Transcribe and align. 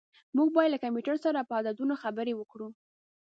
موږ 0.35 0.47
باید 0.55 0.71
له 0.73 0.79
کمپیوټر 0.83 1.15
سره 1.25 1.47
په 1.49 1.53
عددونو 1.59 1.93
خبرې 2.03 2.33
وکړو. 2.35 2.67